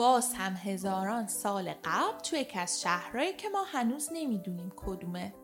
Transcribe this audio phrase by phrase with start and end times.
[0.00, 5.34] باز هم هزاران سال قبل توی یکی از شهرهایی که ما هنوز نمی‌دونیم کدومه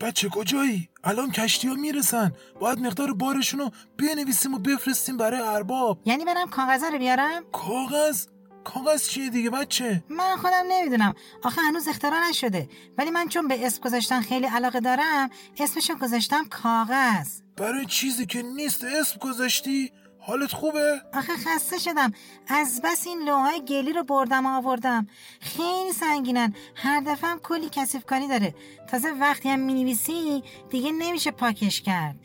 [0.00, 5.98] بچه کجایی؟ الان کشتی ها می‌رسن باید مقدار بارشون رو بنویسیم و بفرستیم برای ارباب
[6.04, 8.26] یعنی برم کاغذ رو بیارم کاغذ؟
[8.64, 11.14] کاغذ چیه دیگه بچه؟ من خودم نمی‌دونم
[11.44, 12.68] آخه هنوز اختراع نشده
[12.98, 15.30] ولی من چون به اسم گذاشتن خیلی علاقه دارم
[15.60, 19.92] اسمشو گذاشتم کاغذ برای چیزی که نیست اسم گذاشتی؟
[20.26, 22.12] حالت خوبه؟ آخه خسته شدم.
[22.48, 25.06] از بس این لوهای گلی رو بردم و آوردم.
[25.40, 26.54] خیلی سنگینن.
[26.74, 28.54] هر دفعه هم کلی کسیف کاری داره.
[28.90, 32.16] تازه وقتی هم می‌نویسی دیگه نمیشه پاکش کرد.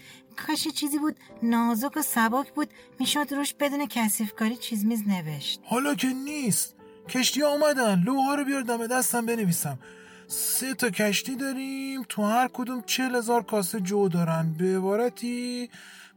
[0.47, 2.69] کاش چیزی بود نازک و سبک بود.
[2.99, 5.61] می‌شد روش بدون کسیف کاری چیز میز نوشت.
[5.63, 6.75] حالا که نیست.
[7.09, 9.79] کشتی ها اومدن لوها رو بیار دم دستم بنویسم.
[10.27, 12.03] سه تا کشتی داریم.
[12.09, 14.55] تو هر کدوم چل هزار کاسه جو دارن.
[14.59, 15.69] به عبارتی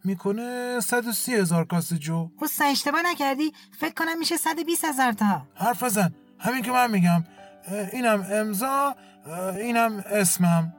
[0.04, 2.30] می‌کنه 130 هزار کاسه جو.
[2.40, 5.42] اوستا اشتباه نکردی؟ فکر کنم میشه 120 هزار تا.
[5.54, 6.14] حرف بزن.
[6.38, 7.24] همین که من میگم.
[7.92, 8.94] اینم امضا
[9.56, 10.74] اینم اسمم.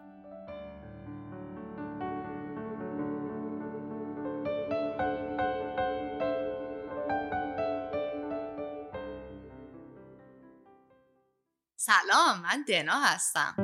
[11.78, 13.56] سلام من دنا هستم.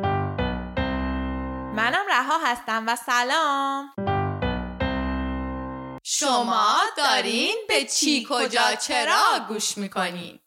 [1.76, 4.17] منم رها هستم و سلام.
[6.20, 10.40] شما دارین به چی کجا چرا گوش می‌کنین؟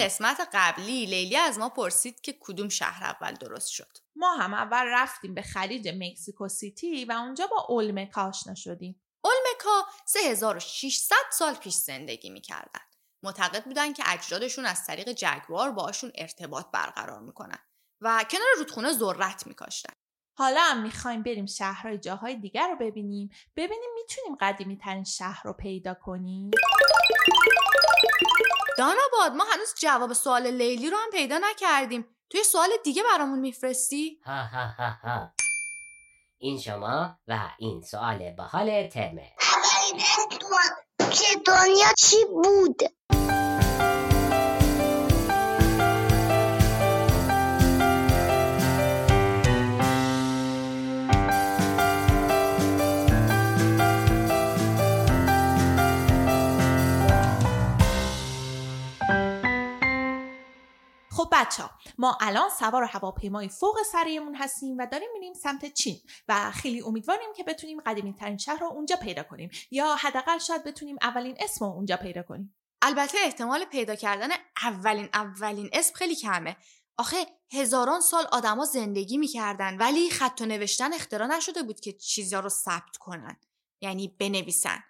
[0.00, 3.98] قسمت قبلی لیلی از ما پرسید که کدوم شهر اول درست شد.
[4.16, 9.02] ما هم اول رفتیم به خلیج مکسیکو سیتی و اونجا با اولمکا آشنا شدیم.
[9.24, 12.80] اولمکا 3600 سال پیش زندگی می‌کردن.
[13.22, 17.58] معتقد بودن که اجدادشون از طریق جگوار باشون ارتباط برقرار می‌کنن
[18.00, 19.92] و کنار رودخونه ذرت میکاشتن.
[20.38, 23.30] حالا هم می‌خوایم بریم شهرهای جاهای دیگر رو ببینیم.
[23.56, 26.50] ببینیم می‌تونیم قدیمی ترین شهر رو پیدا کنیم.
[28.78, 33.38] دانا باد ما هنوز جواب سوال لیلی رو هم پیدا نکردیم توی سوال دیگه برامون
[33.38, 35.30] میفرستی؟ ها ها ها ها
[36.38, 42.82] این شما و این سوال باحال ترمه اولین اسم دنیا چی بود؟
[61.36, 65.96] بچه ها ما الان سوار هواپیمای فوق سریمون هستیم و داریم میریم سمت چین
[66.28, 70.64] و خیلی امیدواریم که بتونیم قدیمی ترین شهر رو اونجا پیدا کنیم یا حداقل شاید
[70.64, 72.56] بتونیم اولین اسم رو اونجا پیدا کنیم.
[72.82, 74.28] البته احتمال پیدا کردن
[74.62, 76.56] اولین اولین اسم خیلی کمه.
[76.98, 82.40] آخه هزاران سال آدما زندگی می‌کردن ولی خط و نوشتن اختراع نشده بود که چیزا
[82.40, 83.36] رو ثبت کنن
[83.80, 84.82] یعنی بنویسن.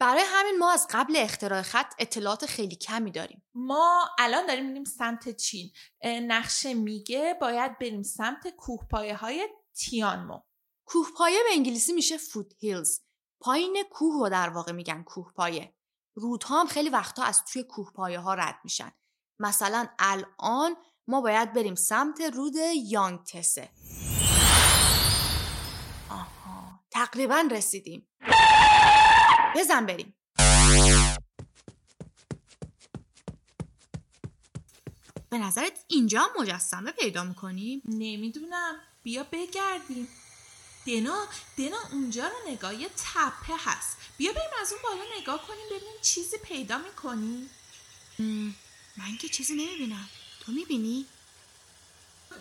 [0.00, 3.42] برای همین ما از قبل اختراع خط اطلاعات خیلی کمی داریم.
[3.54, 5.70] ما الان داریم میریم سمت چین.
[6.04, 10.40] نقشه میگه باید بریم سمت کوهپایه های تیانمو.
[10.86, 13.00] کوهپایه به انگلیسی میشه فود هیلز
[13.40, 15.74] پایین کوه رو در واقع میگن کوهپایه.
[16.14, 18.92] رودها هم خیلی وقتا از توی کوهپایه ها رد میشن.
[19.38, 20.76] مثلا الان
[21.06, 23.70] ما باید بریم سمت رود یانگ تسه
[26.10, 26.80] آها.
[26.90, 28.08] تقریبا رسیدیم.
[29.58, 30.14] بزن بریم.
[35.30, 38.80] به نظرت اینجا مجسمه پیدا می‌کنیم؟ نمی‌دونم.
[39.02, 40.08] بیا بگردیم.
[40.86, 41.26] دنا
[41.58, 42.74] دنا اونجا رو نگاه.
[42.74, 43.96] یه تپه هست.
[44.16, 47.50] بیا بریم از اون بالا نگاه کنیم ببینیم چیزی پیدا می‌کنیم
[48.96, 50.08] من که چیزی نمی‌بینم.
[50.40, 51.06] تو می‌بینی؟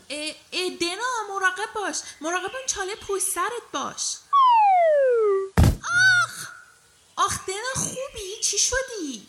[0.10, 1.98] اه دنا مراقب باش.
[2.22, 4.18] مراقب اون چاله پشت سرت باش.
[7.28, 9.28] آخ دنا خوبی؟ چی شدی؟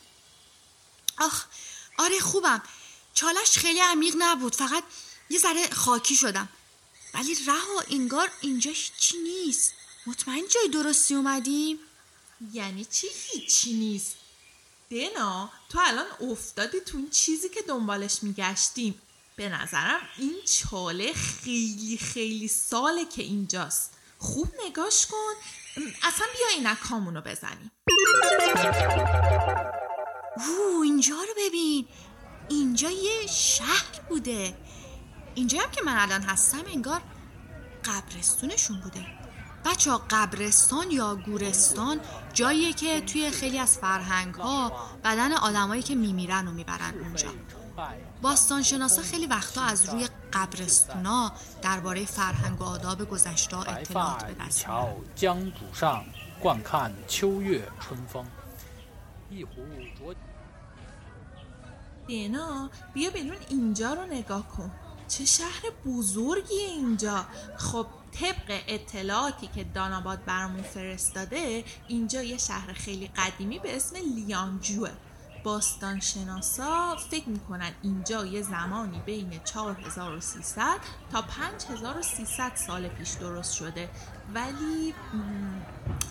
[1.19, 1.45] آخ
[1.99, 2.63] آره خوبم.
[3.15, 4.55] چالش خیلی عمیق نبود.
[4.55, 4.85] فقط
[5.31, 6.49] یه ذره خاکی شدم.
[7.15, 9.73] ولی رها انگار اینجا هیچی نیست.
[10.07, 11.79] مطمئن جای درستی اومدیم
[12.53, 14.15] یعنی چی هیچی نیست؟
[14.91, 19.03] دنا تو الان افتادی تو این چیزی که دنبالش میگشتیم.
[19.37, 23.98] به نظرم این چاله خیلی خیلی ساله که اینجاست.
[24.19, 25.35] خوب نگاش کن.
[26.03, 27.71] اصلا بیا اینکامونو بزنیم.
[30.37, 31.87] اوه اینجا رو ببین.
[32.49, 34.57] اینجا یه شهر بوده.
[35.35, 37.01] اینجا هم که من الان هستم انگار
[37.85, 39.07] قبرستونشون بوده.
[39.65, 42.01] بچه قبرستان یا گورستان
[42.33, 44.73] جاییه که توی خیلی از فرهنگ ها
[45.05, 47.29] بدن آدمایی که میمیرن رو می‌برن اونجا.
[48.23, 51.33] باستانشناسا خیلی وقتا از روی قبرستونا
[51.63, 54.67] درباره فرهنگ و آداب گذشته اطلاعات به دست
[62.07, 64.71] دینا بیا بیرون اینجا رو نگاه کن.
[65.09, 67.25] چه شهر بزرگی اینجا.
[67.57, 74.91] خب طبق اطلاعاتی که داناباد برامون فرستاده اینجا یه شهر خیلی قدیمی به اسم لیانجوه.
[75.45, 80.81] باستان شناسا فکر می‌کنن اینجا یه زمانی بین 4300
[81.13, 83.91] تا 5300 سال پیش درست شده.
[84.35, 84.95] ولی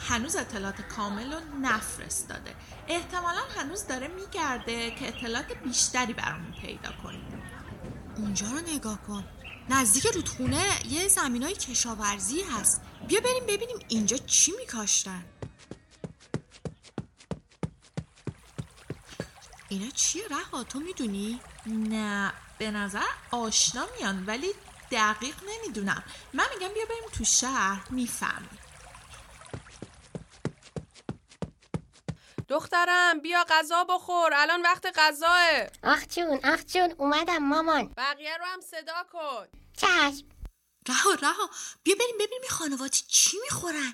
[0.10, 2.56] هنوز اطلاعات کامل رو نفرستاده.
[2.88, 7.42] احتمالا هنوز داره میگرده که اطلاعات بیشتری برامون پیدا کنیم
[8.18, 9.24] اونجا رو نگاه کن.
[9.70, 12.82] نزدیک رودخونه یه زمین های کشاورزی هست.
[13.08, 15.24] بیا بریم ببینیم اینجا چی میکاشتن.
[19.70, 24.54] اینا چیه رها؟ تو می‌دونی؟ نه به نظر آشنا میان ولی
[24.92, 26.04] دقیق نمی‌دونم.
[26.34, 28.60] من میگم بیا بریم تو شهر می‌فهمیم
[32.50, 34.34] دخترم بیا غذا بخور.
[34.34, 35.68] الان وقت غذاه.
[35.84, 37.94] آخ جون آخ جون اومدم مامان.
[37.98, 39.48] بقیه رو هم صدا کن.
[39.78, 40.28] چشم.
[40.88, 41.50] رها رها.
[41.84, 43.94] بیا بریم ببینیم این خانواده چی می‌خورن.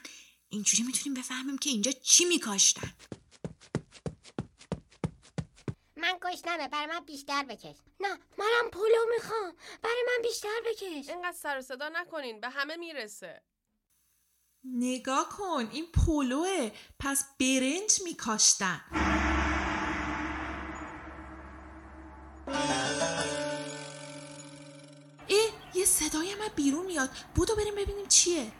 [0.49, 2.93] اینجوری می‌تونیم بفهمیم که اینجا چی میکاشتن.
[6.03, 7.75] من گشنمه برای من بیشتر بکش.
[7.99, 9.55] نه منم پلو می‌خوام.
[9.81, 11.09] برای من بیشتر بکش.
[11.09, 13.41] اینقدر سر و صدا نکنین به همه می‌رسه.
[14.63, 18.81] نگاه کن این پلوه پس برنج میکاشتن.
[25.29, 27.09] اه یه صدای من بیرون میاد.
[27.35, 28.51] بودو بریم ببینیم چیه.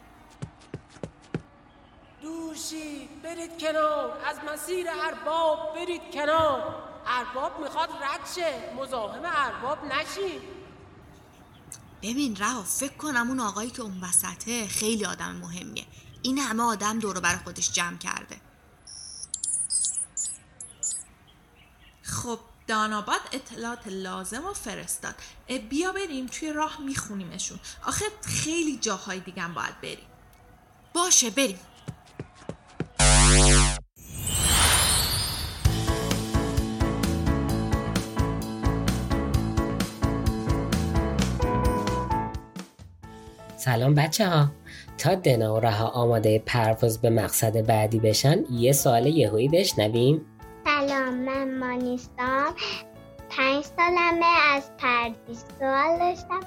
[2.22, 4.22] دورشید برید کنار.
[4.24, 6.93] از مسیر ارباب برید کنار.
[7.06, 8.72] ارباب می‌خواد رد شه.
[8.76, 10.42] مزاحم ارباب نشید
[12.02, 15.84] ببین رها فکر کنم اون آقایی که اون وسطه خیلی آدم مهمیه.
[16.22, 18.36] این همه آدم دور بر خودش جمع کرده.
[22.02, 25.14] خب داناباد اطلاعات لازم رو فرستاد.
[25.70, 27.60] بیا بریم توی راه میخونیمشون.
[27.86, 30.06] آخه خیلی جاهای دیگه هم باید بریم.
[30.94, 31.58] باشه بریم.
[43.64, 44.50] سلام بچه ها
[44.98, 50.26] تا دنا و رها آماده پرواز به مقصد بعدی بشن یه سوال یهویی بشنویم.
[50.64, 52.54] سلام من مانیستام
[53.30, 56.40] پنج سالمه از پردیس سوال داشتم.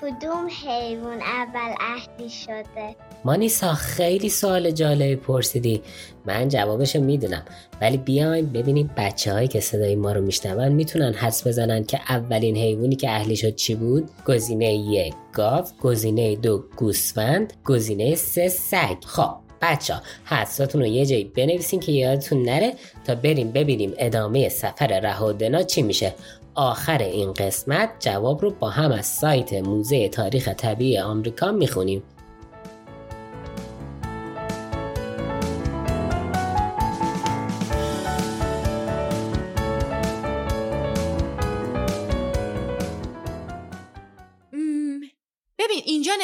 [0.00, 5.82] کدوم حیوان اول اهلی شده؟ مانیسا خیلی سوال جالبی پرسیدی.
[6.26, 7.42] من جوابشو می‌دونم.
[7.80, 12.56] ولی بیاین ببینیم بچه هایی که صدای ما رو میشنون می‌تونن حدس بزنن که اولین
[12.56, 18.96] حیوانی که اهلی شد چی بود؟ گزینه یک گاو گزینه دو گوسفند گزینه سه سگ.
[19.06, 19.94] خب بچه
[20.24, 22.72] حدساتون رو یه جایی بنویسین که یادتون نره
[23.06, 26.14] تا بریم ببینیم ادامه سفر رهادنا چی میشه.
[26.54, 32.02] آخر این قسمت جواب رو با هم از سایت موزه تاریخ طبیعی آمریکا می‌خونیم.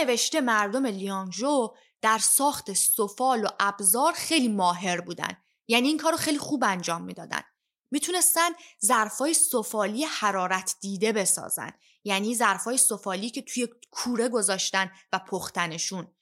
[0.01, 5.37] نوشته مردم لیانجو در ساخت سفال و ابزار خیلی ماهر بودن.
[5.69, 7.43] یعنی این کارو خیلی خوب انجام می‌دادن.
[7.91, 8.51] می‌تونستن
[8.85, 11.73] ظرفای سفالی حرارت دیده بسازن.
[12.05, 16.15] یعنی ظرفای سفالی که توی کوره گذاشتن و پختنشون.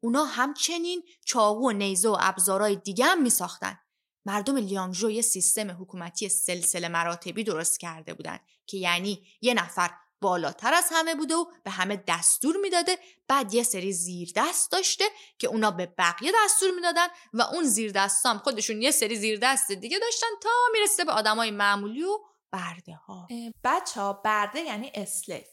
[0.00, 3.78] اونا همچنین چاقو و نیزه و ابزارهای دیگه هم میساختن.
[4.24, 10.74] مردم لیانجو یه سیستم حکومتی سلسله مراتبی درست کرده بودن که یعنی یه نفر بالاتر
[10.74, 12.98] از همه بوده و به همه دستور می‌داده.
[13.28, 15.04] بعد یه سری زیر دست داشته
[15.38, 19.38] که اونا به بقیه دستور می‌دادن و اون زیر دست هم خودشون یه سری زیر
[19.42, 22.18] دست دیگه داشتن تا می‌رسه به آدمای معمولی و
[22.52, 23.28] برده ها
[23.64, 25.46] بچه ها برده یعنی اسلیف.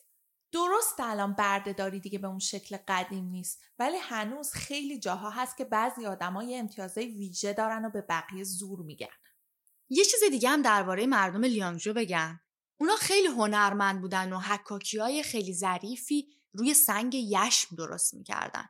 [0.52, 5.58] درست الان برده داری دیگه به اون شکل قدیم نیست ولی هنوز خیلی جاها هست
[5.58, 9.08] که بعضی آدما یه امتیازهای ویژه دارن و به بقیه زور میگن.
[9.90, 12.40] یه چیز دیگه هم درباره مردم لیانجو بگم.
[12.80, 18.70] اونا خیلی هنرمند بودن و حکاکی های خیلی ظریفی روی سنگ یشم درست می‌کردن.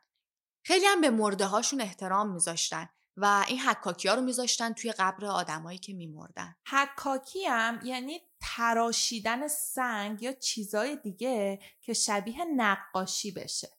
[0.65, 5.25] خیلی هم به مرده هاشون احترام میذاشتن و این حکاکی ها رو میذاشتن توی قبر
[5.25, 6.55] آدمایی که میمردن.
[6.67, 13.77] حکاکی هم یعنی تراشیدن سنگ یا چیزای دیگه که شبیه نقاشی بشه.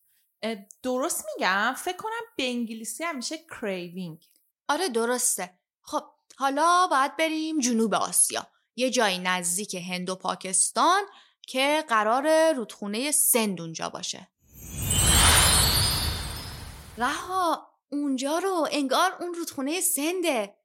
[0.82, 4.26] درست میگم؟ فکر کنم به انگلیسی هم میشه craving.
[4.68, 5.58] آره درسته.
[5.82, 6.02] خب
[6.37, 8.47] حالا باید بریم جنوب آسیا.
[8.78, 11.02] یه جایی نزدیک هند و پاکستان
[11.42, 14.28] که قرار رودخونه سند اونجا باشه.
[16.99, 20.56] رها اونجا رو انگار اون رودخونه سنده.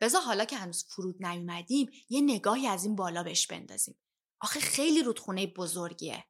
[0.00, 3.98] بذار حالا که هنوز فرود نیومدیم یه نگاهی از این بالا بهش بندازیم.
[4.40, 6.24] آخه خیلی رودخونه بزرگیه.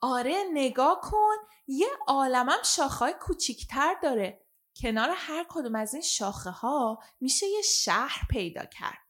[0.00, 1.36] آره نگاه کن.
[1.66, 4.46] یه عالمم شاخهای کوچیکتر داره.
[4.82, 9.05] کنار هر کدوم از این شاخه ها میشه یه شهر پیدا کرد.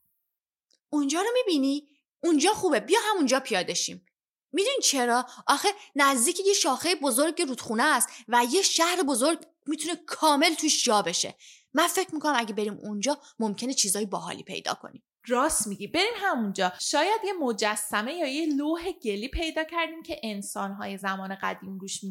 [0.92, 1.88] اونجا رو می‌بینی؟
[2.22, 2.80] اونجا خوبه.
[2.80, 4.06] بیا همونجا پیاده شیم.
[4.52, 10.54] می‌دونی چرا؟ آخه نزدیک یه شاخه بزرگ رودخونه است و یه شهر بزرگ می‌تونه کامل
[10.54, 11.34] توش جا بشه.
[11.74, 15.02] من فکر می‌کنم اگه بریم اونجا ممکنه چیزای باحالی پیدا کنیم.
[15.28, 15.86] راست میگی.
[15.86, 16.72] بریم همونجا.
[16.80, 22.10] شاید یه مجسمه یا یه لوح گلی پیدا کردیم که انسانهای زمان قدیم روش می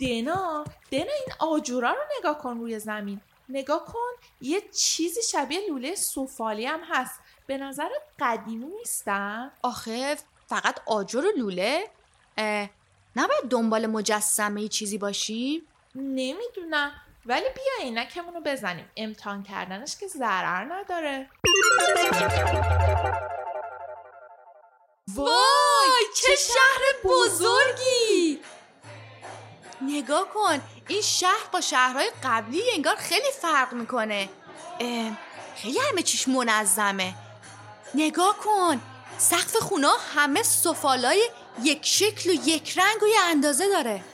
[0.00, 3.20] دنا دنا این آجورا رو نگاه کن روی زمین.
[3.48, 7.20] نگاه کن یه چیزی شبیه لوله سفالی هم هست.
[7.46, 7.88] به نظر
[8.20, 11.90] قدیمی نیستن؟ آخه فقط آجر و لوله؟
[13.16, 16.92] نباید دنبال مجسمه ای چیزی باشیم؟ نمی‌دونم.
[17.26, 18.90] ولی بیا عینکمون رو بزنیم.
[18.96, 21.30] امتحان کردنش که ضرر نداره.
[25.08, 28.03] وای چه شهر بزرگی!
[29.86, 34.28] نگاه کن این شهر با شهرهای قبلی انگار خیلی فرق می‌کنه.
[35.56, 37.14] خیلی همه چیش منظمه.
[37.94, 38.80] نگاه کن
[39.18, 41.30] سقف خونه همه سفالای
[41.62, 44.04] یک شکل و یک رنگ و یه اندازه داره.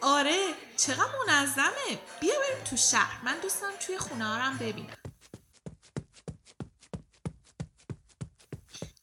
[0.00, 3.20] آره چقدر منظمه؟ بیا بریم تو شهر.
[3.24, 4.96] من دوست دارم توی خونه هارم ببینم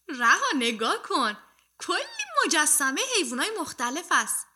[0.08, 1.38] رها نگاه کن.
[1.80, 2.00] کلی
[2.46, 4.49] مجسمه حیوانای مختلف است.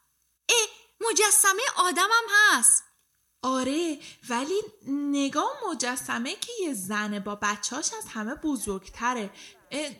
[0.50, 0.68] اه
[1.10, 2.84] مجسمه آدم هم هست.
[3.42, 9.30] آره ولی نگاه مجسمه که یه زنه با بچهاش از همه بزرگتره.
[9.72, 9.92] اه،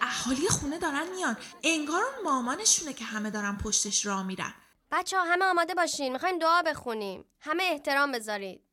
[0.00, 1.36] اهالی خونه دارن میان.
[1.62, 4.54] انگار اون مامانشونه که همه دارن پشتش را میرن.
[4.90, 6.12] بچه ها همه آماده باشین.
[6.12, 7.24] می‌خوایم دعا بخونیم.
[7.40, 8.64] همه احترام بذارید.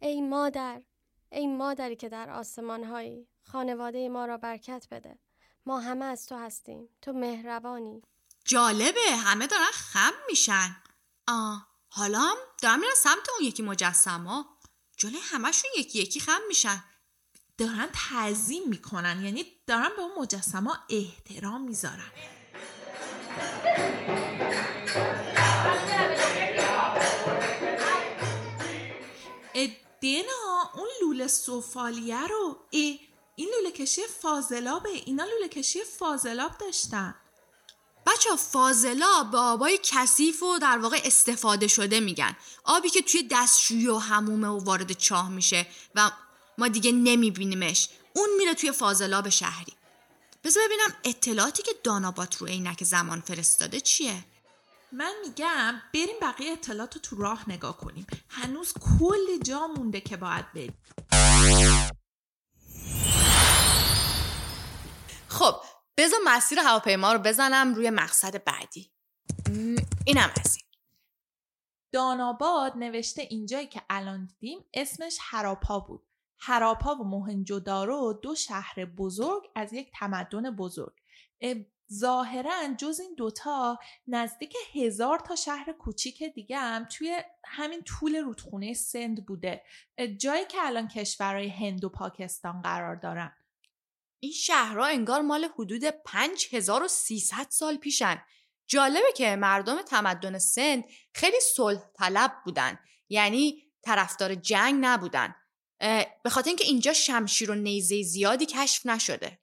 [0.00, 0.82] ای مادر
[1.32, 5.18] ای مادری که در آسمان هایی خانواده ما را برکت بده.
[5.66, 6.88] ما همه از تو هستیم.
[7.02, 8.02] تو مهربانی.
[8.44, 10.76] جالبه همه دارن خم میشن.
[11.28, 14.44] آه حالا هم دارم میرن سمت اون یکی مجسمه.
[14.96, 16.84] جلوی همشون یکی یکی خم میشن.
[17.58, 22.12] دارن تعظیم می‌کنن یعنی دارن به اون مجسمه احترام می‌ذارن.
[30.02, 32.80] دنا اون لوله سفالیه رو اه،
[33.36, 34.88] این لوله کشی فاضلابه.
[34.88, 37.14] اینا لوله کشی فاضلاب داشتن.
[38.24, 42.36] بچه ها فاضلا به آبای کثیف و در واقع استفاده شده میگن.
[42.64, 46.10] آبی که توی دستشویی و همومه و وارد چاه میشه و
[46.58, 47.88] ما دیگه نمیبینیمش.
[48.12, 49.72] اون میره توی فاضلاب شهری.
[50.44, 54.24] بذار ببینم اطلاعاتی که دانابات رو عینک زمان فرستاده چیه؟
[54.92, 58.06] من میگم بریم بقیه اطلاعات رو تو راه نگاه کنیم.
[58.28, 60.74] هنوز کلی جا مونده که باید بریم.
[66.24, 68.90] مسیر هواپیما رو بزنم روی مقصد بعدی.
[70.06, 70.64] اینم از این.
[71.92, 76.02] داناباد نوشته اینجایی که الان دیدیم اسمش هراپا بود.
[76.38, 80.92] هراپا و موهنجودارو دو شهر بزرگ از یک تمدن بزرگ.
[81.40, 81.54] اه،
[81.92, 88.74] ظاهرا جز این دوتا نزدیک هزار تا شهر کوچیک دیگه هم توی همین طول رودخونه
[88.74, 89.62] سند بوده.
[90.18, 93.32] جایی که الان کشورهای هند و پاکستان قرار دارن.
[94.24, 98.22] این شهرها انگار مال حدود 5300 سال پیشن.
[98.66, 102.78] جالبه که مردم تمدن سند خیلی صلح طلب بودن.
[103.08, 105.34] یعنی طرفدار جنگ نبودن.
[106.24, 109.38] به خاطر اینکه اینجا شمشیر و نیزه زیادی کشف نشده.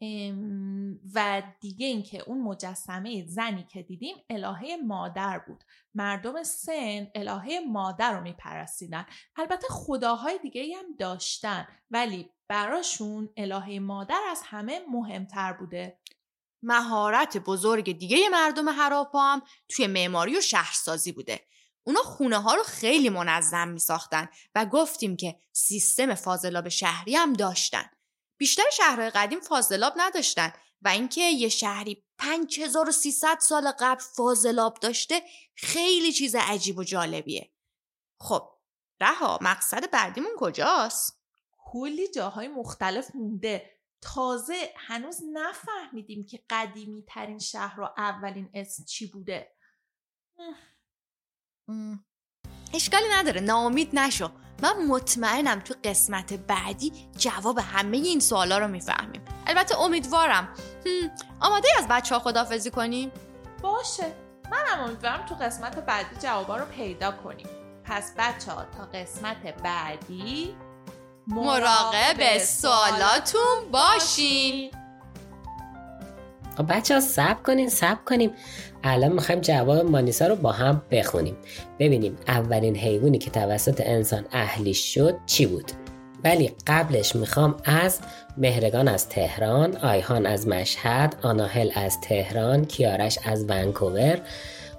[1.13, 5.63] و دیگه اینکه اون مجسمه زنی که دیدیم الهه مادر بود.
[5.95, 9.05] مردم سند الهه مادر رو میپرستیدن.
[9.35, 11.67] البته خداهای دیگه هم داشتن.
[11.91, 15.99] ولی براشون الهه مادر از همه مهمتر بوده
[16.63, 21.47] مهارت بزرگ دیگه مردم هراپا هم توی معماری و شهرسازی بوده
[21.83, 27.33] اونا خونه ها رو خیلی منظم می ساختن و گفتیم که سیستم فاضلاب شهری هم
[27.33, 27.89] داشتن.
[28.37, 35.21] بیشتر شهرهای قدیم فاضلاب نداشتن و اینکه یه شهری 5300 سال قبل فاضلاب داشته
[35.55, 37.53] خیلی چیز عجیب و جالبیه.
[38.19, 38.49] خب
[39.01, 41.20] رها مقصد بعدیمون کجاست؟
[41.71, 43.71] کلی جاهای مختلف مونده.
[44.01, 49.55] تازه هنوز نفهمیدیم که قدیمی ترین شهر رو اولین اسم چی بوده.
[52.73, 53.41] اشکالی نداره.
[53.41, 54.31] ناامید نشو.
[54.63, 59.21] من مطمئنم تو قسمت بعدی جواب همه این سوالا رو می‌فهمیم.
[59.47, 60.53] البته امیدوارم.
[61.39, 63.11] آماده از بچه ها خدافزی کنیم؟
[63.61, 64.13] باشه.
[64.51, 67.47] منم امیدوارم تو قسمت بعدی جوابا رو پیدا کنیم.
[67.83, 70.55] پس بچه ها تا قسمت بعدی
[71.27, 74.71] مراقب سوالاتون باشین.
[76.57, 78.31] خب بچه ها سب کنین سب کنیم.
[78.83, 81.37] الان می‌خوایم جواب مانیسا رو با هم بخونیم.
[81.79, 85.71] ببینیم اولین حیوانی که توسط انسان اهلی شد چی بود؟
[86.23, 87.99] ولی قبلش می‌خوام از
[88.37, 94.21] مهرگان از تهران آیهان از مشهد آناهل از تهران کیارش از ونکوور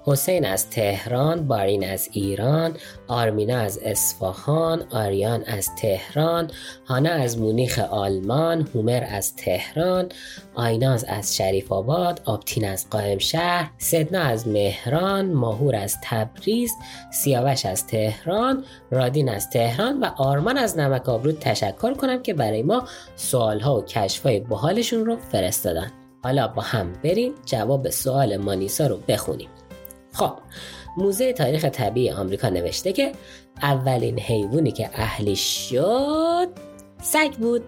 [0.05, 6.51] حسین از تهران، بارین از ایران، آرمینا از اصفهان، آریان از تهران،
[6.85, 10.09] هانا از مونیخ آلمان، هومر از تهران،
[10.55, 16.71] آیناز از شریف آباد، آبتین از قائم شهر، سدنا از مهران، ماهور از تبریز،
[17.11, 22.63] سیاوش از تهران، رادین از تهران و آرمان از نمک آبرود تشکر کنم که برای
[22.63, 25.91] ما سوالها و کشفهای بحالشون رو فرستادن.
[26.23, 29.49] حالا با هم بریم جواب سوال مانیسا رو بخونیم.
[30.13, 30.33] خب
[30.97, 33.11] موزه تاریخ طبیعی آمریکا نوشته که
[33.61, 36.47] اولین حیوانی که اهلی شد
[37.01, 37.63] سگ بود.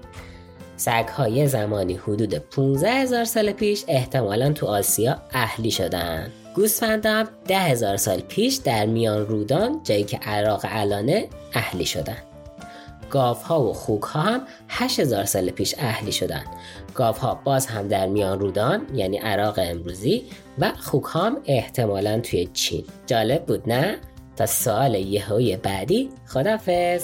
[0.77, 6.31] سگ های زمانی حدود 15 هزار سال پیش احتمالا تو آسیا اهلی شدن.
[6.55, 12.17] گوسفند هم ده هزار سال پیش در میان رودان جایی که عراق الانه اهلی شدن.
[13.09, 16.43] گاف ها و خوک ها هم 8000 سال پیش اهلی شدن.
[16.95, 20.23] گاف ها باز هم در میان رودان یعنی عراق امروزی
[20.59, 23.97] و خوک ها هم احتمالا توی چین جالب بود نه؟
[24.35, 27.03] تا سوال یهوی بعدی خدافز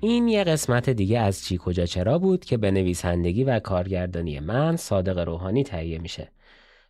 [0.00, 4.76] این یه قسمت دیگه از چی کجا چرا بود که به نویسندگی و کارگردانی من
[4.76, 6.28] صادق روحانی تهیه میشه.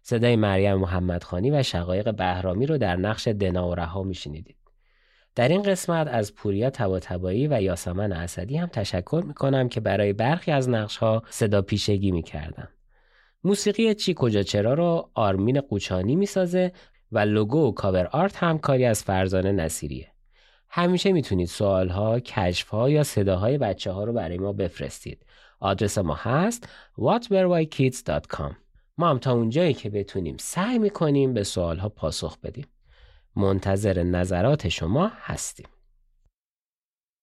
[0.02, 4.56] صدای مریم محمدخانی و شقایق بهرامی رو در نقش دنا و رها میشنیدید.
[5.34, 10.50] در این قسمت از پوریا تباتبایی و یاسمن اسدی هم تشکر می‌کنم که برای برخی
[10.50, 12.68] از نقش ها صدا پیشگی می‌کردن.
[13.44, 16.72] موسیقی چی کجا چرا رو آرمین قوچانی می‌سازه
[17.12, 20.08] و لوگو و کاور آرت هم کاری از فرزانه نصیریه.
[20.68, 25.26] همیشه می‌تونید سوالها، کشفها یا صداهای بچه ها رو برای ما بفرستید.
[25.60, 28.52] آدرس ما هست whatwerewhykids.com
[28.98, 32.66] ما هم تا اونجایی که بتونیم سعی می‌کنیم به سوالها پاسخ بدیم.
[33.36, 35.66] منتظر نظرات شما هستیم.